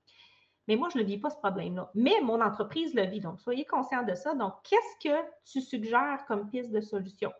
Mais 0.67 0.75
moi, 0.75 0.89
je 0.93 0.99
ne 0.99 1.03
vis 1.03 1.17
pas 1.17 1.29
ce 1.29 1.37
problème-là. 1.37 1.89
Mais 1.95 2.19
mon 2.21 2.41
entreprise 2.41 2.93
le 2.93 3.03
vit. 3.03 3.21
Donc, 3.21 3.39
soyez 3.39 3.65
conscient 3.65 4.03
de 4.03 4.13
ça. 4.15 4.33
Donc, 4.35 4.53
qu'est-ce 4.63 5.09
que 5.09 5.15
tu 5.45 5.61
suggères 5.61 6.25
comme 6.27 6.49
piste 6.49 6.71
de 6.71 6.81
solution? 6.81 7.31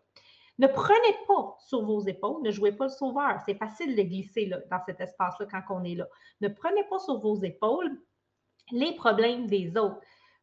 Ne 0.60 0.68
prenez 0.68 1.18
pas 1.28 1.56
sur 1.60 1.84
vos 1.84 2.00
épaules, 2.02 2.42
ne 2.42 2.52
jouez 2.52 2.72
pas 2.72 2.86
le 2.86 2.92
sauveur. 2.92 3.40
C'est 3.46 3.56
facile 3.56 3.96
de 3.96 4.02
glisser 4.02 4.48
là, 4.48 4.58
dans 4.72 4.80
cet 4.86 5.00
espace-là 5.00 5.46
quand 5.46 5.62
on 5.70 5.84
est 5.84 5.96
là. 5.96 6.08
Ne 6.42 6.48
prenez 6.48 6.84
pas 6.86 7.00
sur 7.00 7.20
vos 7.20 7.36
épaules 7.44 7.96
les 8.72 8.96
problèmes 8.96 9.46
des 9.46 9.78
autres. 9.78 10.00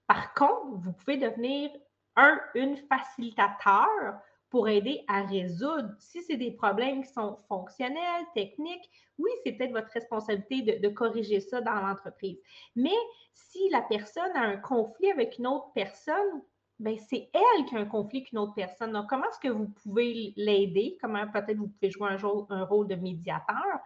Par 0.07 0.33
contre, 0.35 0.77
vous 0.77 0.93
pouvez 0.93 1.17
devenir 1.17 1.71
un, 2.17 2.39
une 2.55 2.77
facilitateur 2.77 4.21
pour 4.55 4.69
aider 4.69 5.03
à 5.09 5.23
résoudre. 5.23 5.91
Si 5.99 6.23
c'est 6.23 6.37
des 6.37 6.53
problèmes 6.53 7.03
qui 7.03 7.13
sont 7.13 7.41
fonctionnels, 7.49 8.25
techniques, 8.37 8.89
oui, 9.19 9.29
c'est 9.43 9.51
peut-être 9.51 9.73
votre 9.73 9.91
responsabilité 9.91 10.79
de, 10.79 10.89
corriger 10.91 11.41
ça 11.41 11.61
dans 11.61 11.75
l'entreprise. 11.75 12.39
Mais 12.77 12.95
si 13.33 13.69
la 13.71 13.83
personne 13.83 14.31
a 14.37 14.43
un 14.43 14.57
conflit 14.59 15.11
avec 15.11 15.39
une 15.39 15.49
autre 15.49 15.73
personne, 15.75 16.41
ben 16.79 16.97
c'est 16.97 17.31
elle 17.35 17.65
qui 17.65 17.75
a 17.75 17.81
un 17.81 17.85
conflit 17.85 18.19
avec 18.19 18.31
une 18.31 18.39
autre 18.39 18.55
personne. 18.55 18.93
Donc, 18.93 19.09
comment 19.09 19.29
est-ce 19.29 19.41
que 19.41 19.53
vous 19.53 19.71
pouvez 19.83 20.33
l'aider? 20.37 20.99
Comment 21.01 21.27
peut-être 21.27 21.57
vous 21.57 21.67
pouvez 21.67 21.91
jouer 21.91 22.11
un 22.49 22.65
rôle 22.65 22.87
de 22.87 22.95
médiateur 22.95 23.81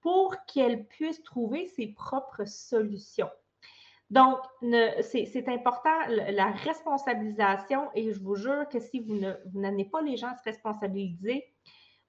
pour 0.00 0.34
qu'elle 0.46 0.86
puisse 0.86 1.22
trouver 1.24 1.66
ses 1.66 1.88
propres 1.88 2.46
solutions? 2.46 3.28
Donc, 4.10 4.38
c'est 5.02 5.48
important, 5.48 5.98
la 6.08 6.52
responsabilisation, 6.52 7.90
et 7.94 8.12
je 8.12 8.20
vous 8.20 8.36
jure 8.36 8.68
que 8.68 8.78
si 8.78 9.00
vous 9.00 9.16
n'amenez 9.54 9.84
pas 9.84 10.00
les 10.00 10.16
gens 10.16 10.28
à 10.28 10.36
se 10.36 10.44
responsabiliser, 10.44 11.44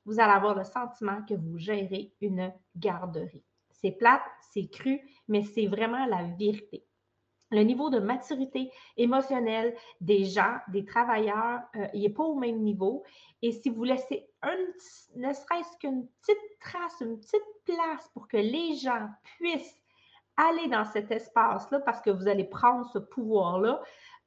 vous 0.05 0.19
allez 0.19 0.31
avoir 0.31 0.55
le 0.55 0.63
sentiment 0.63 1.23
que 1.27 1.33
vous 1.33 1.57
gérez 1.57 2.13
une 2.21 2.53
garderie. 2.75 3.43
C'est 3.71 3.91
plate, 3.91 4.21
c'est 4.53 4.67
cru, 4.69 5.01
mais 5.27 5.43
c'est 5.43 5.67
vraiment 5.67 6.05
la 6.05 6.23
vérité. 6.23 6.85
Le 7.51 7.61
niveau 7.61 7.89
de 7.89 7.99
maturité 7.99 8.71
émotionnelle 8.97 9.75
des 10.01 10.25
gens, 10.25 10.57
des 10.67 10.83
travailleurs, 10.83 11.61
euh, 11.75 11.87
il 11.93 12.01
n'est 12.01 12.09
pas 12.09 12.23
au 12.23 12.35
même 12.35 12.61
niveau. 12.61 13.03
Et 13.41 13.51
si 13.51 13.69
vous 13.69 13.85
laissez 13.85 14.27
ne 15.15 15.33
serait-ce 15.33 15.77
qu'une 15.79 16.07
petite 16.21 16.59
trace, 16.59 17.01
une 17.01 17.19
petite 17.19 17.41
place 17.65 18.09
pour 18.13 18.27
que 18.27 18.37
les 18.37 18.75
gens 18.75 19.07
puissent 19.37 19.79
allez 20.37 20.67
dans 20.67 20.85
cet 20.85 21.11
espace-là 21.11 21.79
parce 21.81 22.01
que 22.01 22.09
vous 22.09 22.27
allez 22.27 22.45
prendre 22.45 22.89
ce 22.91 22.99
pouvoir-là. 22.99 23.81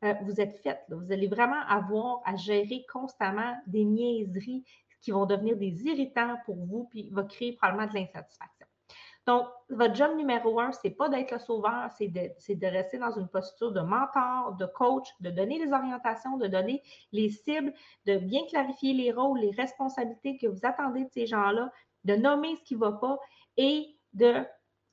Euh, 0.05 0.15
vous 0.23 0.41
êtes 0.41 0.57
fait. 0.63 0.81
Vous 0.89 1.13
allez 1.13 1.29
vraiment 1.29 1.61
avoir 1.69 2.21
à 2.25 2.37
gérer 2.37 2.85
constamment 2.93 3.55
des 3.67 3.85
niaiseries 3.85 4.65
qui 5.01 5.11
vont 5.11 5.27
devenir 5.27 5.57
des 5.57 5.87
irritants 5.87 6.37
pour 6.45 6.57
vous, 6.57 6.89
puis 6.91 7.09
va 7.11 7.23
créer 7.25 7.53
probablement 7.53 7.87
de 7.87 7.95
l'insatisfaction. 7.95 8.67
Donc, 9.27 9.47
votre 9.69 9.95
job 9.95 10.17
numéro 10.17 10.59
un, 10.61 10.73
ce 10.73 10.81
n'est 10.85 10.95
pas 10.95 11.09
d'être 11.09 11.31
le 11.31 11.39
sauveur, 11.39 11.91
c'est 11.97 12.09
de, 12.09 12.67
rester 12.67 12.99
dans 12.99 13.13
une 13.13 13.29
posture 13.29 13.71
de 13.71 13.81
mentor, 13.81 14.57
de 14.57 14.67
coach, 14.67 15.09
de 15.21 15.31
donner 15.31 15.65
les 15.65 15.73
orientations, 15.73 16.37
de 16.39 16.47
donner 16.47 16.83
les 17.13 17.29
cibles, 17.29 17.73
de 18.07 18.17
bien 18.17 18.45
clarifier 18.47 18.95
les 18.95 19.13
rôles, 19.13 19.39
les 19.41 19.51
responsabilités 19.51 20.39
que 20.39 20.47
vous 20.47 20.61
attendez 20.65 21.05
de 21.05 21.11
ces 21.13 21.27
gens-là, 21.27 21.71
de 22.05 22.17
nommer 22.17 22.57
ce 22.57 22.63
qui 22.63 22.75
ne 22.75 22.81
va 22.81 22.93
pas 22.93 23.19
et 23.57 23.95
de 24.15 24.35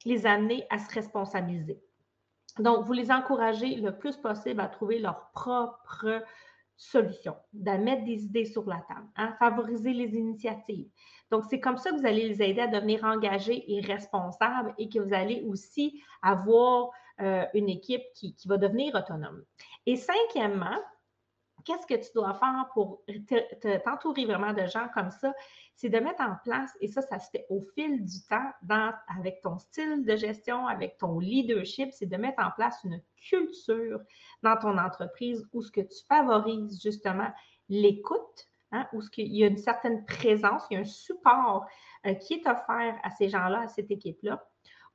les 0.08 0.26
amener 0.26 0.66
à 0.70 0.80
se 0.80 0.94
responsabiliser. 0.94 1.80
Donc, 2.60 2.86
vous 2.86 2.94
les 2.94 3.12
encouragez 3.12 3.76
le 3.76 3.98
plus 3.98 4.18
possible 4.18 4.62
à 4.62 4.68
trouver 4.68 5.00
leur 5.00 5.30
propre 5.32 6.24
solution, 6.76 7.36
à 7.66 7.78
mettre 7.78 8.04
des 8.06 8.24
idées 8.24 8.46
sur 8.46 8.66
la 8.68 8.84
table, 8.88 9.08
à 9.16 9.24
hein, 9.24 9.36
favoriser 9.40 9.94
les 9.94 10.16
initiatives. 10.16 10.88
Donc, 11.30 11.44
c'est 11.50 11.60
comme 11.60 11.78
ça 11.78 11.92
que 11.92 11.98
vous 11.98 12.06
allez 12.06 12.30
les 12.30 12.42
aider 12.42 12.62
à 12.62 12.68
devenir 12.68 13.04
engagés 13.04 13.64
et 13.68 13.82
responsables 13.82 14.74
et 14.78 14.88
que 14.90 15.00
vous 15.00 15.14
allez 15.14 15.44
aussi 15.48 16.02
avoir 16.22 16.90
euh, 17.20 17.46
une 17.54 17.70
équipe 17.70 18.04
qui, 18.14 18.34
qui 18.36 18.48
va 18.48 18.58
devenir 18.58 18.96
autonome. 18.96 19.44
Et 19.86 19.96
cinquièmement, 19.96 20.80
qu'est-ce 21.68 21.86
que 21.86 22.02
tu 22.02 22.14
dois 22.16 22.34
faire 22.36 22.70
pour 22.74 23.04
t'entourer 23.84 24.26
vraiment 24.26 24.54
de 24.54 24.66
gens 24.66 24.88
comme 24.94 25.12
ça? 25.12 25.34
C'est 25.76 25.90
de 25.90 26.00
mettre 26.00 26.22
en 26.22 26.36
place, 26.44 26.72
et 26.80 26.88
ça, 26.88 27.02
ça 27.02 27.20
se 27.20 27.30
fait 27.30 27.46
au 27.50 27.62
fil 27.76 28.06
du 28.06 28.24
temps, 28.28 28.52
dans, 28.64 28.94
avec 29.20 29.42
ton 29.42 29.60
style 29.60 30.06
de 30.06 30.16
gestion, 30.16 30.66
avec 30.66 30.98
ton 30.98 31.20
leadership, 31.20 31.92
c'est 31.92 32.06
de 32.06 32.16
mettre 32.16 32.42
en 32.42 32.52
place 32.52 32.80
une 32.86 33.02
culture 33.30 34.00
dans 34.42 34.56
ton 34.58 34.78
entreprise 34.78 35.46
où 35.52 35.62
ce 35.62 35.72
que 35.72 35.82
tu 35.82 36.06
favorises 36.08 36.82
justement 36.82 37.30
l'écoute, 37.68 38.48
hein, 38.72 38.88
où 38.94 39.02
ce 39.02 39.10
qu'il 39.10 39.28
y 39.36 39.44
a 39.44 39.48
une 39.48 39.58
certaine 39.58 40.06
présence, 40.06 40.64
il 40.72 40.76
y 40.76 40.78
a 40.78 40.80
un 40.80 40.86
support 40.86 41.68
euh, 42.06 42.14
qui 42.14 42.36
est 42.36 42.48
offert 42.48 42.98
à 43.04 43.12
ces 43.12 43.28
gens-là, 43.28 43.62
à 43.64 43.68
cette 43.68 43.92
équipe-là 43.92 44.48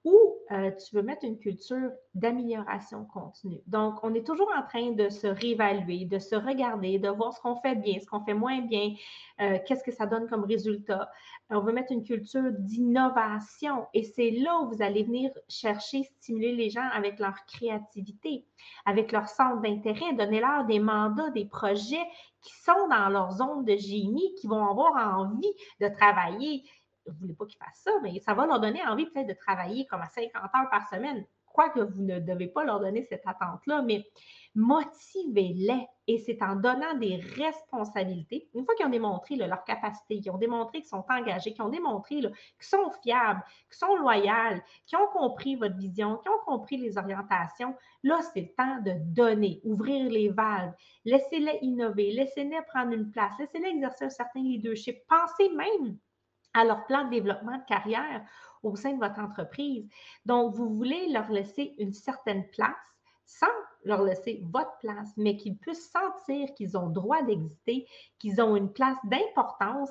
ou 0.05 0.19
euh, 0.51 0.71
tu 0.73 0.97
veux 0.97 1.03
mettre 1.03 1.25
une 1.25 1.39
culture 1.39 1.91
d'amélioration 2.15 3.05
continue. 3.05 3.61
Donc, 3.67 3.95
on 4.03 4.13
est 4.15 4.27
toujours 4.27 4.51
en 4.57 4.63
train 4.63 4.91
de 4.91 5.09
se 5.09 5.27
réévaluer, 5.27 6.05
de 6.05 6.19
se 6.19 6.35
regarder, 6.35 6.99
de 6.99 7.09
voir 7.09 7.33
ce 7.33 7.41
qu'on 7.41 7.57
fait 7.57 7.77
bien, 7.77 7.99
ce 8.01 8.07
qu'on 8.07 8.25
fait 8.25 8.35
moins 8.35 8.61
bien, 8.61 8.95
euh, 9.41 9.59
qu'est-ce 9.67 9.85
que 9.85 9.93
ça 9.93 10.07
donne 10.07 10.29
comme 10.29 10.45
résultat. 10.45 11.09
On 11.51 11.61
veut 11.61 11.73
mettre 11.73 11.93
une 11.93 12.03
culture 12.03 12.51
d'innovation 12.59 13.87
et 13.95 14.03
c'est 14.03 14.31
là 14.31 14.61
où 14.61 14.69
vous 14.69 14.83
allez 14.83 15.05
venir 15.05 15.31
chercher, 15.49 16.03
stimuler 16.03 16.55
les 16.55 16.71
gens 16.71 16.89
avec 16.93 17.19
leur 17.19 17.35
créativité, 17.47 18.45
avec 18.85 19.13
leur 19.13 19.29
centre 19.29 19.61
d'intérêt, 19.61 20.13
donner-leur 20.15 20.65
des 20.67 20.81
mandats, 20.81 21.31
des 21.31 21.45
projets 21.45 22.07
qui 22.43 22.53
sont 22.55 22.89
dans 22.89 23.09
leur 23.09 23.31
zone 23.33 23.65
de 23.65 23.77
génie, 23.77 24.35
qui 24.35 24.49
vont 24.49 24.67
avoir 24.67 25.19
envie 25.19 25.53
de 25.81 25.89
travailler 25.89 26.65
vous 27.07 27.13
ne 27.13 27.19
voulez 27.19 27.35
pas 27.35 27.47
qu'ils 27.47 27.59
fassent 27.59 27.83
ça, 27.85 27.91
mais 28.03 28.21
ça 28.21 28.35
va 28.35 28.47
leur 28.47 28.61
donner 28.61 28.83
envie 28.87 29.07
peut-être 29.07 29.29
de 29.29 29.35
travailler 29.35 29.87
comme 29.87 30.01
à 30.01 30.09
50 30.09 30.35
heures 30.35 30.71
par 30.71 30.89
semaine. 30.89 31.25
Quoique 31.53 31.81
vous 31.81 32.03
ne 32.03 32.19
devez 32.19 32.47
pas 32.49 32.65
leur 32.65 32.81
donner 32.81 33.03
cette 33.03 33.27
attente-là, 33.27 33.83
mais 33.83 34.07
motivez-les. 34.55 35.87
Et 36.09 36.19
c'est 36.19 36.43
en 36.43 36.57
donnant 36.57 36.95
des 36.95 37.17
responsabilités, 37.17 38.49
une 38.55 38.65
fois 38.65 38.75
qu'ils 38.75 38.87
ont 38.87 38.91
démontré 38.91 39.37
leur 39.37 39.63
capacité, 39.65 40.21
qu'ils 40.21 40.33
ont 40.33 40.39
démontré 40.39 40.81
qu'ils 40.81 40.89
sont 40.89 41.05
engagés, 41.09 41.53
qu'ils 41.53 41.63
ont 41.63 41.69
démontré 41.69 42.17
qu'ils 42.17 42.33
sont 42.61 42.91
fiables, 43.03 43.43
qu'ils 43.69 43.79
sont 43.79 43.95
loyaux, 43.97 44.61
qu'ils 44.87 44.99
ont 44.99 45.07
compris 45.13 45.55
votre 45.55 45.77
vision, 45.77 46.17
qu'ils 46.17 46.33
ont 46.33 46.45
compris 46.45 46.79
les 46.79 46.99
orientations, 46.99 47.77
là, 48.03 48.19
c'est 48.33 48.41
le 48.41 48.55
temps 48.55 48.81
de 48.81 48.95
donner, 49.15 49.61
ouvrir 49.63 50.11
les 50.11 50.31
valves, 50.31 50.73
laissez-les 51.05 51.59
innover, 51.63 52.13
laissez-les 52.13 52.63
prendre 52.67 52.93
une 52.93 53.11
place, 53.11 53.33
laissez-les 53.39 53.69
exercer 53.69 54.07
un 54.07 54.11
certain 54.11 54.41
leadership. 54.41 54.99
Pensez 55.07 55.51
même 55.51 55.99
à 56.55 56.65
leur 56.65 56.85
plan 56.87 57.05
de 57.05 57.11
développement 57.11 57.59
de 57.59 57.65
carrière 57.67 58.25
au 58.63 58.77
sein 58.77 58.93
de 58.93 58.99
votre 58.99 59.19
entreprise. 59.19 59.89
Donc, 60.25 60.55
vous 60.55 60.69
voulez 60.69 61.09
leur 61.11 61.31
laisser 61.31 61.75
une 61.79 61.93
certaine 61.93 62.49
place 62.51 62.77
sans 63.25 63.47
leur 63.85 64.03
laisser 64.03 64.43
votre 64.51 64.77
place, 64.79 65.13
mais 65.17 65.37
qu'ils 65.37 65.57
puissent 65.57 65.91
sentir 65.91 66.53
qu'ils 66.55 66.77
ont 66.77 66.89
droit 66.89 67.23
d'exister, 67.23 67.87
qu'ils 68.19 68.41
ont 68.41 68.57
une 68.57 68.73
place 68.73 68.97
d'importance 69.05 69.91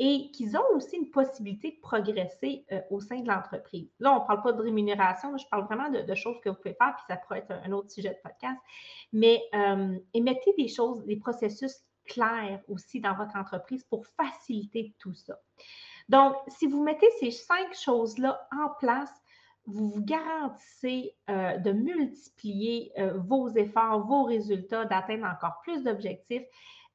et 0.00 0.30
qu'ils 0.30 0.56
ont 0.56 0.74
aussi 0.74 0.96
une 0.96 1.10
possibilité 1.10 1.72
de 1.72 1.80
progresser 1.80 2.64
euh, 2.72 2.80
au 2.90 3.00
sein 3.00 3.20
de 3.20 3.28
l'entreprise. 3.28 3.90
Là, 3.98 4.12
on 4.12 4.22
ne 4.22 4.26
parle 4.26 4.42
pas 4.42 4.52
de 4.52 4.62
rémunération, 4.62 5.36
je 5.36 5.44
parle 5.50 5.64
vraiment 5.64 5.90
de, 5.90 6.14
choses 6.14 6.40
que 6.40 6.50
vous 6.50 6.54
pouvez 6.54 6.74
faire, 6.74 6.94
puis 6.96 7.04
ça 7.08 7.16
pourrait 7.16 7.40
être 7.40 7.50
un 7.50 7.72
autre 7.72 7.90
sujet 7.90 8.10
de 8.10 8.18
podcast. 8.22 8.58
Mais 9.12 9.42
euh, 9.54 9.98
mettez 10.14 10.54
des 10.56 10.68
choses, 10.68 11.04
des 11.04 11.16
processus 11.16 11.74
clairs 12.06 12.60
aussi 12.68 13.00
dans 13.00 13.14
votre 13.14 13.36
entreprise 13.36 13.84
pour 13.84 14.06
faciliter 14.06 14.94
tout 14.98 15.14
ça. 15.14 15.38
Donc, 16.08 16.34
si 16.48 16.66
vous 16.66 16.82
mettez 16.82 17.08
ces 17.20 17.30
cinq 17.30 17.74
choses-là 17.74 18.40
en 18.52 18.70
place, 18.78 19.12
vous 19.68 19.88
vous 19.88 20.02
garantissez 20.02 21.14
euh, 21.28 21.58
de 21.58 21.72
multiplier 21.72 22.90
euh, 22.98 23.18
vos 23.18 23.48
efforts, 23.50 24.06
vos 24.06 24.24
résultats, 24.24 24.86
d'atteindre 24.86 25.26
encore 25.26 25.60
plus 25.62 25.84
d'objectifs. 25.84 26.46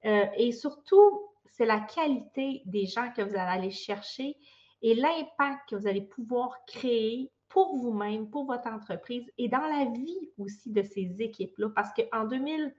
Euh, 0.05 0.25
et 0.35 0.51
surtout, 0.51 1.29
c'est 1.45 1.65
la 1.65 1.79
qualité 1.79 2.63
des 2.65 2.87
gens 2.87 3.11
que 3.15 3.21
vous 3.21 3.35
allez 3.35 3.59
aller 3.59 3.71
chercher 3.71 4.35
et 4.81 4.95
l'impact 4.95 5.69
que 5.69 5.75
vous 5.75 5.87
allez 5.87 6.01
pouvoir 6.01 6.57
créer 6.65 7.31
pour 7.47 7.77
vous-même, 7.77 8.29
pour 8.31 8.45
votre 8.45 8.67
entreprise 8.67 9.31
et 9.37 9.47
dans 9.47 9.59
la 9.59 9.85
vie 9.91 10.31
aussi 10.39 10.71
de 10.71 10.81
ces 10.81 11.21
équipes-là. 11.21 11.69
Parce 11.75 11.89
qu'en 11.93 12.25
2000, 12.25 12.75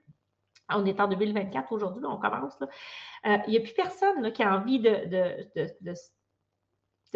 on 0.69 0.85
est 0.85 0.99
en 0.99 1.07
2024 1.07 1.71
aujourd'hui, 1.71 2.03
on 2.05 2.17
commence. 2.17 2.57
il 3.23 3.43
n'y 3.47 3.57
a 3.57 3.61
plus 3.61 3.73
personne 3.73 4.33
qui 4.33 4.43
a 4.43 4.57
envie 4.57 4.79
de, 4.79 5.93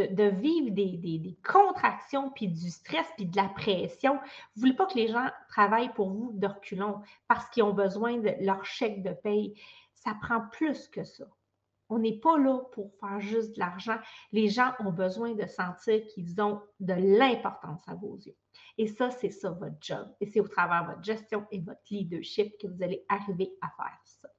vivre 0.03 0.72
des, 0.72 1.38
contractions, 1.44 2.32
puis 2.32 2.48
du 2.48 2.70
stress, 2.70 3.08
puis 3.15 3.25
de 3.25 3.36
la 3.36 3.50
pression. 3.50 4.15
Vous 4.15 4.20
ne 4.56 4.60
voulez 4.62 4.74
pas 4.74 4.86
que 4.86 4.98
les 4.98 5.08
gens 5.08 5.27
travaillent 5.50 5.94
pour 5.94 6.12
vous 6.12 6.32
de 6.34 6.48
reculons 6.48 7.01
parce 7.27 7.50
qu'ils 7.50 7.63
ont 7.63 7.74
besoin 7.74 8.18
de 8.18 8.32
leur 8.39 8.63
chèque 8.65 9.03
de 9.03 9.12
paye. 9.12 9.60
Ça 9.94 10.15
prend 10.22 10.41
plus 10.51 10.88
que 10.88 11.03
ça. 11.03 11.25
On 11.91 11.98
n'est 11.98 12.20
pas 12.20 12.38
là 12.38 12.60
pour 12.72 12.91
faire 13.00 13.20
juste 13.20 13.56
de 13.56 13.60
l'argent. 13.60 13.98
Les 14.32 14.48
gens 14.48 14.74
ont 14.79 14.91
besoin 14.91 15.34
de 15.34 15.48
sentir 15.48 16.06
qu'ils 16.08 16.39
ont 16.39 16.62
de 16.79 16.94
l'importance 16.94 17.82
à 17.88 17.96
vos 17.96 18.15
yeux. 18.18 18.36
Et 18.77 18.88
ça, 18.88 19.10
c'est 19.10 19.32
ça 19.32 19.50
votre 19.50 19.75
job. 19.82 20.08
Et 20.22 20.27
c'est 20.27 20.39
au 20.39 20.48
travers 20.48 20.84
de 20.84 20.91
votre 20.94 21.03
gestion 21.03 21.48
et 21.51 21.60
votre 21.60 21.82
leadership 21.89 22.53
que 22.62 22.68
vous 22.68 22.84
allez 22.84 23.03
arriver 23.10 23.51
à 23.62 23.70
faire 23.75 24.00
ça. 24.03 24.29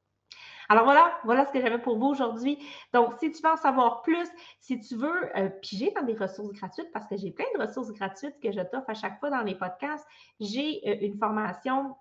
Alors 0.71 0.85
voilà, 0.85 1.19
voilà 1.25 1.45
ce 1.47 1.51
que 1.51 1.61
j'avais 1.61 1.81
pour 1.81 1.99
vous 1.99 2.07
aujourd'hui. 2.07 2.57
Donc, 2.95 3.15
si 3.19 3.33
tu 3.33 3.43
veux 3.43 3.51
en 3.51 3.57
savoir 3.57 4.03
plus, 4.03 4.29
si 4.61 4.79
tu 4.79 4.95
veux 4.95 5.37
euh, 5.37 5.49
piger 5.49 5.91
dans 5.97 6.03
des 6.03 6.15
ressources 6.15 6.53
gratuites, 6.53 6.93
parce 6.93 7.09
que 7.09 7.17
j'ai 7.17 7.33
plein 7.33 7.47
de 7.57 7.61
ressources 7.61 7.93
gratuites 7.93 8.39
que 8.41 8.53
je 8.53 8.61
t'offre 8.61 8.89
à 8.89 8.95
chaque 8.95 9.19
fois 9.19 9.31
dans 9.31 9.43
les 9.43 9.57
podcasts, 9.57 10.07
j'ai 10.39 10.81
euh, 10.87 10.97
une 11.01 11.19
formation 11.19 11.97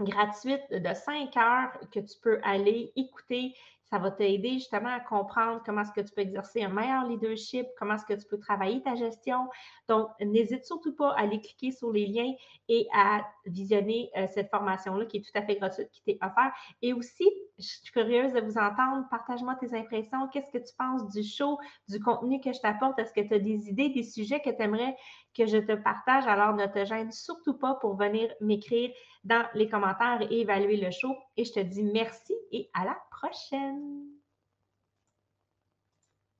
gratuite 0.00 0.62
de 0.72 0.92
5 0.92 1.36
heures 1.36 1.70
que 1.92 2.00
tu 2.00 2.18
peux 2.20 2.40
aller 2.42 2.92
écouter 2.96 3.54
ça 3.90 3.98
va 3.98 4.10
t'aider 4.12 4.52
justement 4.52 4.88
à 4.88 5.00
comprendre 5.00 5.60
comment 5.66 5.82
est-ce 5.82 5.92
que 5.92 6.00
tu 6.00 6.14
peux 6.14 6.20
exercer 6.20 6.62
un 6.62 6.68
meilleur 6.68 7.06
leadership, 7.06 7.66
comment 7.76 7.94
est-ce 7.94 8.04
que 8.04 8.14
tu 8.14 8.26
peux 8.26 8.38
travailler 8.38 8.80
ta 8.82 8.94
gestion. 8.94 9.48
Donc, 9.88 10.08
n'hésite 10.20 10.64
surtout 10.64 10.94
pas 10.94 11.10
à 11.10 11.22
aller 11.22 11.40
cliquer 11.40 11.72
sur 11.72 11.90
les 11.90 12.06
liens 12.06 12.32
et 12.68 12.86
à 12.94 13.26
visionner 13.46 14.10
euh, 14.16 14.28
cette 14.32 14.48
formation-là 14.50 15.06
qui 15.06 15.16
est 15.16 15.20
tout 15.22 15.36
à 15.36 15.42
fait 15.42 15.56
gratuite, 15.56 15.90
qui 15.90 16.02
t'est 16.02 16.18
offerte. 16.22 16.54
Et 16.82 16.92
aussi, 16.92 17.28
je 17.60 17.66
suis 17.66 17.92
curieuse 17.92 18.32
de 18.32 18.40
vous 18.40 18.58
entendre. 18.58 19.06
Partage-moi 19.10 19.56
tes 19.60 19.76
impressions. 19.76 20.28
Qu'est-ce 20.28 20.50
que 20.50 20.58
tu 20.58 20.74
penses 20.76 21.08
du 21.10 21.22
show, 21.22 21.58
du 21.88 22.00
contenu 22.00 22.40
que 22.40 22.52
je 22.52 22.60
t'apporte? 22.60 22.98
Est-ce 22.98 23.12
que 23.12 23.26
tu 23.26 23.34
as 23.34 23.38
des 23.38 23.68
idées, 23.68 23.90
des 23.90 24.02
sujets 24.02 24.40
que 24.40 24.50
tu 24.50 24.62
aimerais 24.62 24.96
que 25.36 25.46
je 25.46 25.58
te 25.58 25.72
partage? 25.72 26.26
Alors, 26.26 26.54
ne 26.54 26.66
te 26.66 26.84
gêne 26.84 27.12
surtout 27.12 27.58
pas 27.58 27.74
pour 27.74 27.96
venir 27.96 28.32
m'écrire 28.40 28.90
dans 29.24 29.46
les 29.54 29.68
commentaires 29.68 30.22
et 30.22 30.40
évaluer 30.40 30.76
le 30.76 30.90
show. 30.90 31.14
Et 31.36 31.44
je 31.44 31.52
te 31.52 31.60
dis 31.60 31.84
merci 31.84 32.34
et 32.52 32.70
à 32.74 32.84
la 32.84 32.96
prochaine. 33.10 34.19